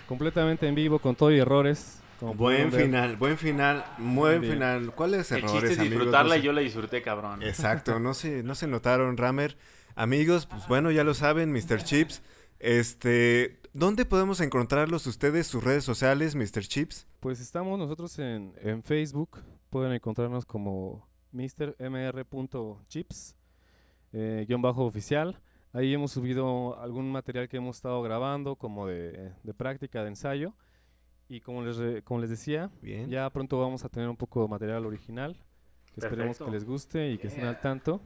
[0.08, 2.00] Completamente en vivo, con todo y errores.
[2.18, 2.84] como Buen ver.
[2.84, 4.54] final, buen final, buen Bien.
[4.54, 4.94] final.
[4.94, 5.98] ¿Cuáles El errores, chiste es amigos?
[5.98, 7.42] disfrutarla y yo la disfruté, cabrón.
[7.42, 9.58] Exacto, no se, no se notaron, Ramer.
[9.96, 11.84] Amigos, pues bueno, ya lo saben, Mr.
[11.84, 12.22] Chips.
[12.58, 16.62] Este, ¿dónde podemos encontrarlos ustedes, sus redes sociales, Mr.
[16.66, 17.06] Chips?
[17.20, 19.42] Pues estamos nosotros en, en Facebook.
[19.68, 23.36] Pueden encontrarnos como mrmr.chips,
[24.14, 25.38] eh, guion bajo oficial.
[25.76, 30.54] Ahí hemos subido algún material que hemos estado grabando, como de, de práctica, de ensayo.
[31.28, 33.10] Y como les, re- como les decía, Bien.
[33.10, 35.36] ya pronto vamos a tener un poco de material original.
[35.94, 37.60] Que esperemos que les guste y que estén al Yeah.
[37.60, 38.00] tanto.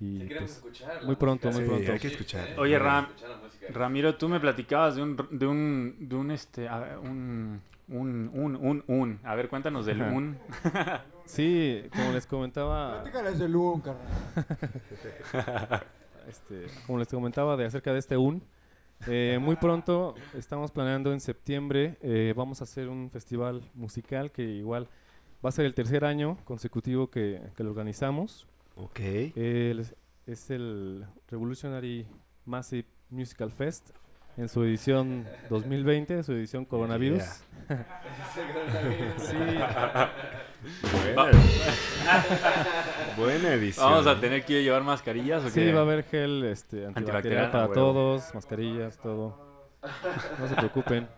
[0.00, 1.92] Y Sí, queremos pues, escuchar muy pronto, música muy pronto.
[1.92, 2.48] hay que escuchar.
[2.58, 3.06] Oye, Ram.
[3.70, 8.56] Ramiro, tú me platicabas de un, de un, de un, este, a- un, un, un,
[8.56, 9.20] un, un.
[9.22, 10.10] A ver, cuéntanos del Ajá.
[10.16, 10.36] un.
[11.26, 15.82] sí, como les comentaba, Platícales del un, carnal.
[16.28, 18.40] este, como les comentaba de acerca de este UN,
[19.08, 24.42] eh, muy pronto estamos planeando en septiembre, eh, vamos a hacer un festival musical que
[24.42, 24.88] igual
[25.44, 28.46] va a ser el tercer año consecutivo que, que lo organizamos.
[28.76, 29.00] Ok.
[29.34, 29.86] El-
[30.24, 32.06] es el Revolutionary
[32.44, 33.90] Massive Musical Fest
[34.36, 37.22] en su edición 2020, su edición coronavirus.
[39.18, 39.36] Sí,
[40.92, 41.30] Buena,
[43.16, 43.90] Buena edición.
[43.90, 45.72] Vamos a tener que llevar mascarillas o sí, qué?
[45.72, 46.96] va a haber gel este, antibacterial
[47.46, 47.74] Antibacterial, para a huevo.
[47.74, 49.36] todos, mascarillas, todo.
[50.38, 51.08] No se preocupen.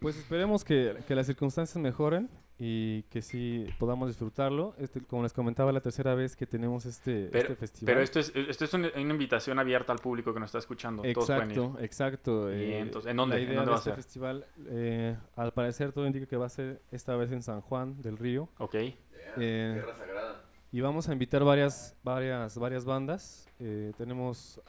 [0.00, 2.28] Pues esperemos que, que las circunstancias mejoren
[2.60, 4.74] y que sí podamos disfrutarlo.
[4.78, 7.86] Este, como les comentaba la tercera vez que tenemos este, Pero, este festival.
[7.94, 11.02] pero esto es, esto es una, una invitación abierta al público que nos está escuchando.
[11.14, 11.56] Todos pueden ir.
[11.58, 12.50] Exacto, exacto.
[12.50, 13.36] Eh, entonces, ¿en dónde?
[13.36, 13.96] La ¿En idea dónde de va a este ser?
[13.96, 18.02] festival, eh, al parecer todo indica que va a ser esta vez en San Juan
[18.02, 18.48] del Río.
[18.58, 18.72] Ok.
[18.72, 18.94] Yeah,
[19.36, 20.44] eh, Tierra sagrada.
[20.72, 23.48] Y vamos a invitar varias, varias, varias bandas.
[23.60, 24.60] Eh, tenemos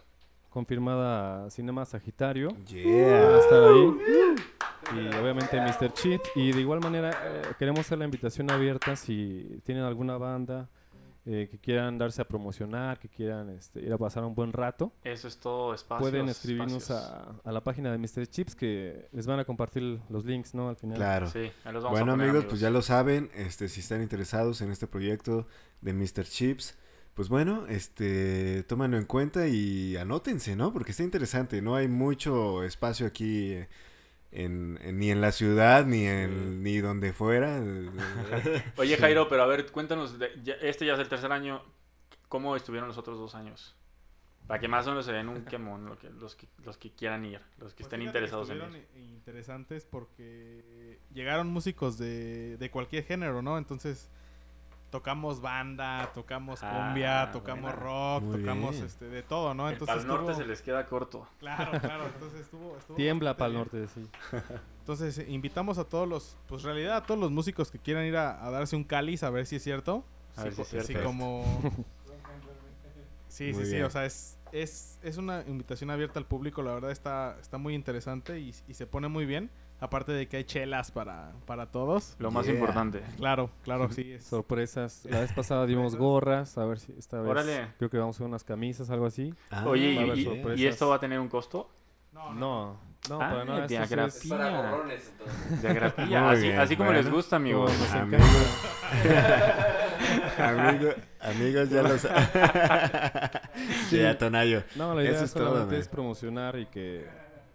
[0.50, 2.50] confirmada Cinema Sagitario.
[2.52, 3.40] Va a Yeah.
[3.40, 4.56] estar ahí.
[4.96, 5.94] Y obviamente Mr.
[5.94, 6.22] Cheat.
[6.36, 10.70] Y de igual manera eh, queremos hacer la invitación abierta si tienen alguna banda
[11.26, 14.92] eh, que quieran darse a promocionar, que quieran este, ir a pasar un buen rato.
[15.04, 16.02] Eso es todo espacio.
[16.02, 18.26] Pueden escribirnos a, a la página de Mr.
[18.26, 20.70] Chips que les van a compartir los links, ¿no?
[20.70, 20.98] Al final.
[20.98, 21.28] Claro.
[21.28, 24.02] Sí, ahí los vamos Bueno a poner, amigos, pues ya lo saben, este, si están
[24.02, 25.46] interesados en este proyecto
[25.82, 26.24] de Mr.
[26.24, 26.78] Chips,
[27.14, 30.72] pues bueno, este, tómanlo en cuenta y anótense, ¿no?
[30.72, 33.56] Porque está interesante, no hay mucho espacio aquí
[34.32, 37.62] en, ni en la ciudad, ni en ni donde fuera.
[38.78, 40.16] Oye, Jairo, pero a ver, cuéntanos,
[40.62, 41.64] este ya es el tercer año,
[42.28, 43.76] ¿cómo estuvieron los otros dos años?
[44.48, 46.92] Para que más o menos se den un quemón lo que, los, que, los que
[46.92, 48.88] quieran ir, los que pues estén interesados en ir.
[48.96, 53.58] interesantes porque llegaron músicos de, de cualquier género, ¿no?
[53.58, 54.10] Entonces
[54.90, 59.70] tocamos banda, tocamos ah, cumbia, tocamos rock, tocamos este de todo, ¿no?
[59.70, 61.28] Entonces el norte se les queda corto.
[61.40, 64.08] Claro, claro, entonces estuvo, tiembla para el norte, sí.
[64.80, 68.50] Entonces invitamos a todos los, pues realidad a todos los músicos que quieran ir a,
[68.50, 70.04] darse un cáliz a ver si es cierto.
[70.36, 70.92] A ver si es cierto.
[70.92, 71.46] Así como
[73.28, 76.92] Sí, sí, sí, o sea, es, es, es una invitación abierta al público, la verdad
[76.92, 79.52] está, está muy interesante y, y se pone muy bien.
[79.82, 82.16] Aparte de que hay chelas para, para todos.
[82.20, 83.02] Lo más importante.
[83.18, 84.18] Claro, claro, sí.
[84.20, 85.06] Sorpresas.
[85.10, 87.68] La vez pasada dimos gorras, a ver si esta vez Órale.
[87.78, 89.34] creo que vamos a hacer unas camisas, algo así.
[89.50, 89.94] Ah, Oye,
[90.56, 91.70] y, esto va a tener un costo?
[92.12, 92.78] No, no,
[93.08, 93.68] no, ah, para nada.
[93.68, 93.78] De.
[94.28, 95.62] Para borrones, entonces.
[95.62, 95.70] De
[96.18, 97.72] así, así como les gusta, amigos.
[100.38, 100.90] Amigo,
[101.22, 102.08] amigos, ya los...
[103.90, 104.64] sí, a Tonayo.
[104.76, 107.08] No, la idea Eso es, todo, es promocionar y que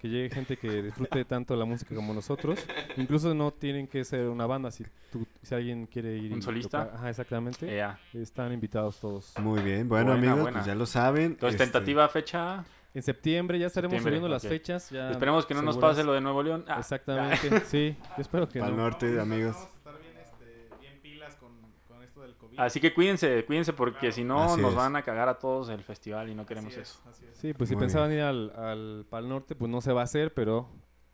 [0.04, 2.62] que llegue gente que disfrute tanto la música como nosotros.
[2.98, 4.70] Incluso no tienen que ser una banda.
[4.70, 4.84] Si,
[5.42, 6.30] si alguien quiere ir.
[6.30, 6.90] ¿Un solista?
[6.94, 7.82] ajá, exactamente.
[8.12, 9.32] Están invitados todos.
[9.38, 9.88] Muy bien.
[9.88, 11.24] Bueno, amigos, pues ya lo saben.
[11.32, 12.66] Entonces, este, tentativa fecha.
[12.92, 14.92] En septiembre ya estaremos subiendo las fechas.
[14.92, 16.66] Esperemos que no nos pase lo de Nuevo León.
[16.68, 16.80] Ah.
[16.80, 17.96] Exactamente, sí.
[18.14, 19.56] Yo espero que Para el norte, amigos.
[22.56, 26.28] Así que cuídense, cuídense porque si no nos van a cagar a todos el festival
[26.28, 26.98] y no queremos eso.
[27.32, 30.32] Sí, pues si pensaban ir al, al Pal Norte, pues no se va a hacer,
[30.34, 30.68] pero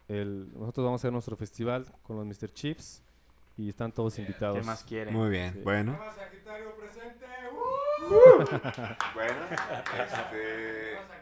[0.08, 2.52] el, nosotros vamos a hacer nuestro festival con los Mr.
[2.52, 3.02] Chips
[3.56, 4.58] y están todos invitados.
[4.58, 5.14] ¿Qué más quieren?
[5.14, 5.98] Muy bien, bueno.
[6.78, 7.26] presente.
[9.14, 9.34] bueno,
[10.02, 11.19] este...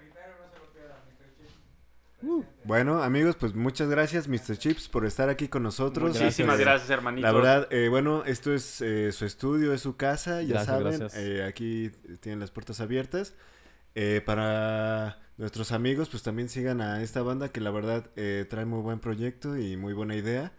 [2.20, 2.42] Uh.
[2.64, 4.56] bueno, amigos, pues muchas gracias, Mr.
[4.58, 6.18] Chips, por estar aquí con nosotros.
[6.18, 7.26] Muchísimas gracias, hermanito.
[7.26, 11.06] La verdad, eh, bueno, esto es eh, su estudio, es su casa, ya saben.
[11.14, 11.90] Eh, aquí
[12.20, 13.34] tienen las puertas abiertas.
[14.26, 18.10] para nuestros amigos, pues también sigan a esta banda que la verdad
[18.48, 20.52] trae muy buen proyecto y muy buena idea.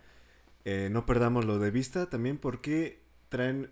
[0.66, 3.70] no perdamos lo de vista también porque traen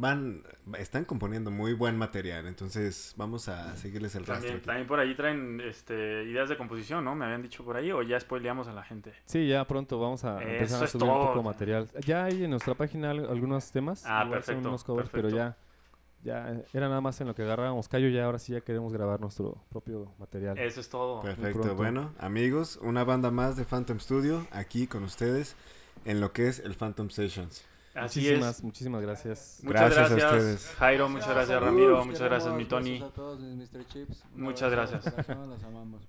[0.00, 0.42] van,
[0.78, 4.60] están componiendo muy buen material, entonces vamos a seguirles el rastro.
[4.60, 7.14] También, por ahí traen este, ideas de composición, ¿no?
[7.14, 9.12] Me habían dicho por ahí, o ya spoileamos a la gente.
[9.24, 11.88] Sí, ya pronto vamos a empezar a subir un poco de material.
[12.04, 15.56] Ya hay en nuestra página algunos temas, ah, perfecto, unos covers, pero ya,
[16.22, 19.20] ya era nada más en lo que agarrábamos callo, ya ahora sí ya queremos grabar
[19.20, 20.58] nuestro propio material.
[20.58, 21.22] Eso es todo.
[21.22, 25.56] Perfecto, bueno, amigos, una banda más de Phantom Studio aquí con ustedes
[26.04, 27.64] en lo que es el Phantom Sessions
[28.02, 29.60] muchísimas, muchísimas gracias.
[29.62, 30.74] Muchas gracias, a ustedes.
[30.78, 33.02] Jairo, muchas gracias, Ramiro, muchas gracias, mi Tony.
[33.02, 33.86] A todos, Mr.
[33.86, 34.24] Chips.
[34.34, 35.04] Muchas gracias.
[35.28, 36.02] Los amamos.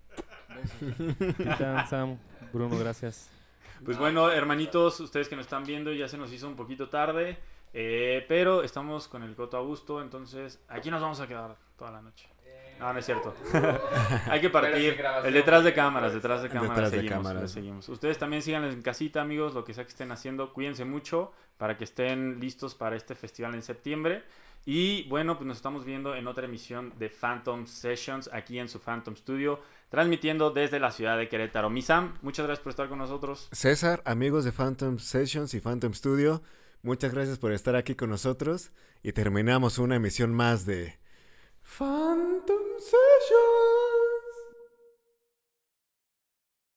[1.90, 2.18] Sam,
[2.52, 3.30] Bruno, gracias.
[3.86, 7.38] Pues bueno, hermanitos, ustedes que nos están viendo, ya se nos hizo un poquito tarde,
[7.74, 11.92] eh, pero estamos con el coto a gusto, entonces aquí nos vamos a quedar toda
[11.92, 12.28] la noche.
[12.80, 13.34] No, no es cierto.
[14.30, 15.02] Hay que partir.
[15.26, 16.92] El detrás de cámaras, detrás de cámaras.
[16.92, 17.90] seguimos, seguimos.
[17.90, 20.54] Ustedes también sigan en casita, amigos, lo que sea que estén haciendo.
[20.54, 24.24] Cuídense mucho para que estén listos para este festival en septiembre.
[24.66, 28.80] Y bueno, pues nos estamos viendo en otra emisión de Phantom Sessions aquí en su
[28.80, 31.70] Phantom Studio, transmitiendo desde la ciudad de Querétaro.
[31.70, 33.48] Misam, muchas gracias por estar con nosotros.
[33.54, 36.44] César, amigos de Phantom Sessions y Phantom Studio,
[36.82, 38.72] muchas gracias por estar aquí con nosotros
[39.04, 41.00] y terminamos una emisión más de
[41.68, 44.07] Phantom Sessions.